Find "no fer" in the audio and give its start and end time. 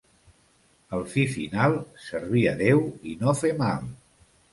3.21-3.53